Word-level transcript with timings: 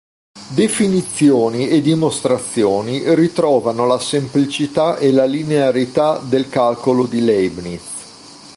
Definizioni 0.55 1.69
e 1.69 1.79
dimostrazioni 1.79 3.13
ritrovano 3.13 3.85
la 3.85 3.99
semplicità 3.99 4.97
e 4.97 5.11
la 5.11 5.25
linearità 5.25 6.17
del 6.17 6.49
calcolo 6.49 7.05
di 7.05 7.21
Leibniz. 7.23 7.83